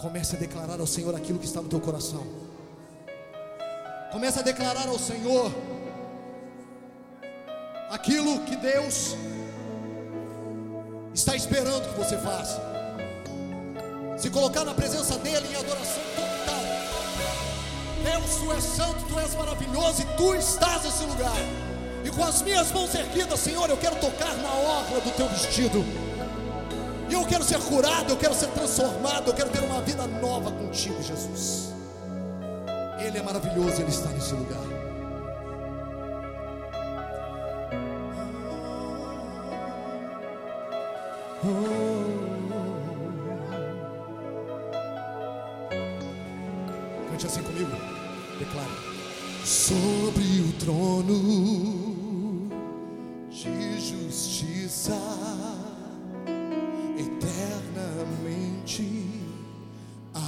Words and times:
Comece 0.00 0.36
a 0.36 0.38
declarar 0.38 0.78
ao 0.78 0.86
Senhor 0.86 1.14
aquilo 1.14 1.38
que 1.38 1.46
está 1.46 1.62
no 1.62 1.68
teu 1.68 1.80
coração. 1.80 2.26
Comece 4.12 4.38
a 4.38 4.42
declarar 4.42 4.88
ao 4.88 4.98
Senhor 4.98 5.50
aquilo 7.90 8.40
que 8.40 8.56
Deus 8.56 9.16
está 11.14 11.34
esperando 11.34 11.88
que 11.88 11.98
você 11.98 12.18
faça. 12.18 12.60
Se 14.18 14.28
colocar 14.28 14.64
na 14.64 14.74
presença 14.74 15.18
dEle 15.18 15.48
em 15.48 15.56
adoração 15.56 16.02
total. 16.14 16.60
Deus, 18.04 18.36
Tu 18.36 18.52
és 18.52 18.64
santo, 18.64 19.04
Tu 19.08 19.18
és 19.18 19.34
maravilhoso 19.34 20.02
e 20.02 20.04
Tu 20.16 20.34
estás 20.34 20.84
nesse 20.84 21.04
lugar. 21.04 21.36
E 22.04 22.10
com 22.10 22.22
as 22.22 22.42
minhas 22.42 22.70
mãos 22.70 22.94
erguidas, 22.94 23.40
Senhor, 23.40 23.68
eu 23.70 23.76
quero 23.78 23.96
tocar 23.96 24.34
na 24.36 24.52
orla 24.52 25.00
do 25.00 25.10
Teu 25.16 25.28
vestido. 25.28 26.05
E 27.08 27.12
eu 27.12 27.24
quero 27.24 27.44
ser 27.44 27.58
curado, 27.58 28.10
eu 28.10 28.16
quero 28.16 28.34
ser 28.34 28.48
transformado, 28.48 29.28
eu 29.28 29.34
quero 29.34 29.50
ter 29.50 29.60
uma 29.60 29.80
vida 29.82 30.06
nova 30.06 30.50
contigo, 30.50 31.00
Jesus. 31.02 31.72
Ele 32.98 33.18
é 33.18 33.22
maravilhoso, 33.22 33.80
Ele 33.80 33.90
está 33.90 34.08
nesse 34.10 34.34
lugar. 34.34 34.76
Cante 47.10 47.26
assim 47.26 47.42
comigo. 47.42 47.70
Declara. 48.38 48.68
Sobre 49.44 50.40
o 50.40 50.52
trono 50.58 52.48
de 53.30 53.80
justiça, 53.80 54.98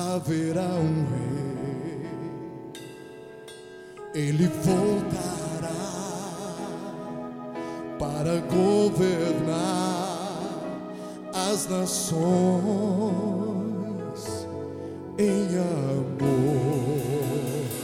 haverá 0.00 0.62
um 0.62 1.06
rei. 1.10 1.30
Ele 4.14 4.48
voltará 4.48 5.70
para 7.98 8.40
governar 8.50 10.20
as 11.32 11.68
nações 11.68 12.20
em 15.18 15.58
amor. 15.58 17.00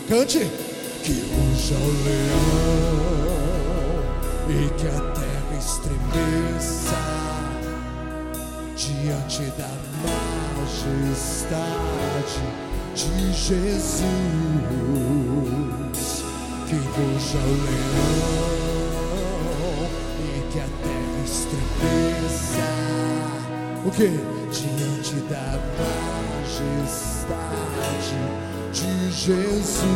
Cante. 0.09 0.51
Que 1.05 1.13
ruja 1.13 1.77
o 1.77 1.93
leão 2.03 3.07
e 4.51 4.69
que 4.71 4.89
a 4.89 5.01
terra 5.13 5.57
estremeça 5.57 7.01
diante 8.75 9.45
da 9.57 9.71
majestade 10.57 12.06
de 12.95 13.33
Jesus. 13.33 14.05
Que 16.67 16.75
ruja 16.75 17.39
o 17.39 17.55
leão 17.65 18.67
e 20.19 20.23
que 20.51 20.59
a 20.61 20.69
terra 20.83 21.21
estremeça. 21.25 22.69
O 23.85 23.91
que? 23.91 24.11
Diante 24.51 25.17
da 25.29 25.49
majestade 26.49 27.37
de 28.73 28.93
Jesus. 29.13 29.87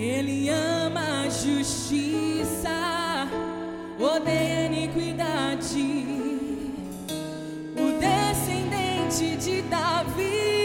Ele 0.00 0.48
ama 0.48 1.24
a 1.24 1.28
justiça, 1.28 2.70
odeia 3.98 4.60
a 4.60 4.66
iniquidade. 4.66 6.06
O 7.76 8.00
descendente 8.00 9.36
de 9.36 9.62
Davi, 9.62 10.59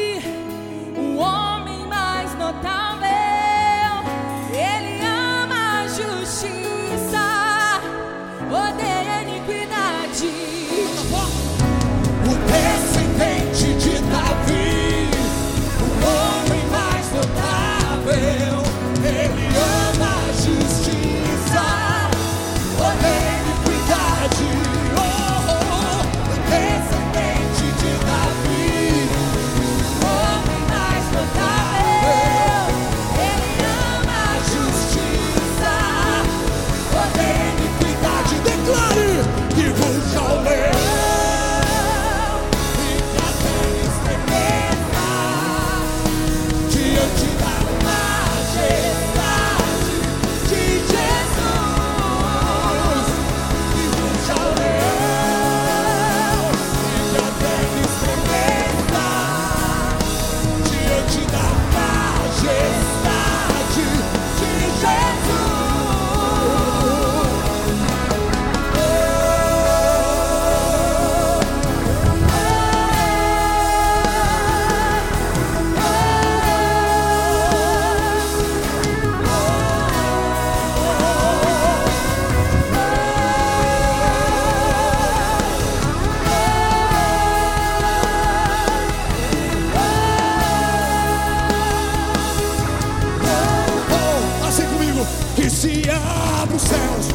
se 95.55 95.89
abra 95.89 96.53
os 96.53 96.61
céus 96.61 97.07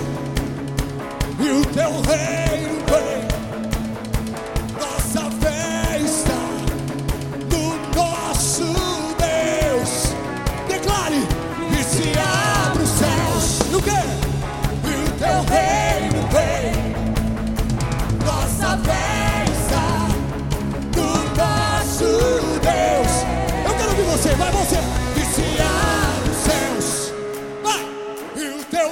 e 1.38 1.50
o 1.50 1.64
teu 1.66 1.90
reino. 2.00 2.39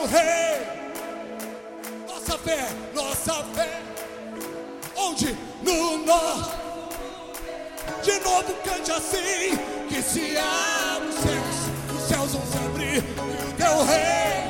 rei. 0.08 0.66
Nossa 2.06 2.38
fé, 2.38 2.68
nossa 2.94 3.44
fé. 3.54 3.80
Onde? 4.96 5.36
No 5.62 5.98
norte. 5.98 6.58
De 8.02 8.18
novo 8.20 8.54
cante 8.64 8.90
assim: 8.90 9.58
Que 9.88 10.02
se 10.02 10.36
abre 10.36 11.08
os 11.08 11.14
céus, 11.14 11.56
os 11.94 12.02
céus 12.08 12.32
vão 12.32 12.46
se 12.46 12.58
abrir. 12.58 12.96
E 12.96 13.44
o 13.44 13.52
teu 13.54 13.84
rei, 13.84 14.44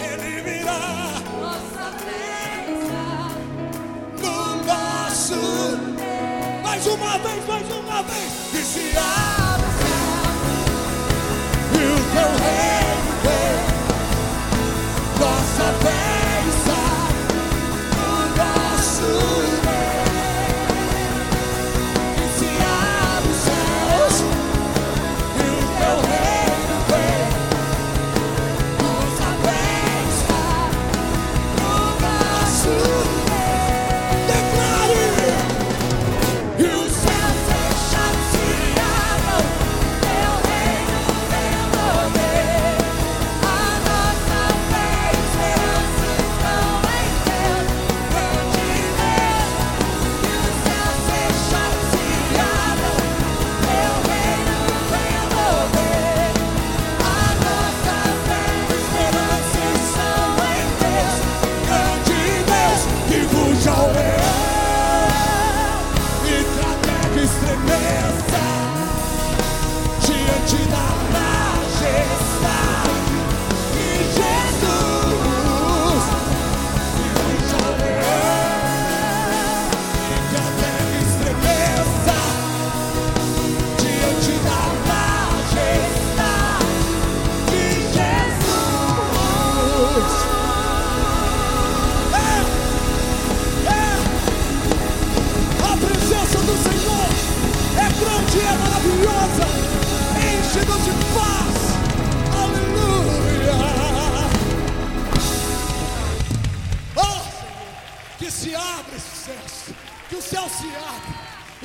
ele 0.00 0.40
virá. 0.42 0.80
Nossa 1.40 1.90
no 4.22 4.64
nosso. 4.64 5.40
Mais 6.62 6.86
uma 6.86 7.18
vez, 7.18 7.46
mais 7.46 7.70
uma 7.70 8.02
vez. 8.02 8.32
Que 8.50 8.62
se 8.62 8.96
abre 8.96 9.66
os 9.66 9.74
céus, 9.80 10.30
e 11.72 11.76
o 11.76 11.96
teu 12.14 12.30
rei. 12.44 12.69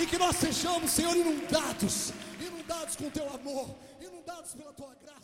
que 0.06 0.18
nós 0.18 0.36
sejamos, 0.36 0.92
Senhor, 0.92 1.16
inundados 1.16 2.13
inundados 2.66 2.96
com 2.96 3.10
teu 3.10 3.28
amor, 3.34 3.75
inundados 4.02 4.54
pela 4.54 4.74
tua 4.74 4.94
graça. 5.04 5.15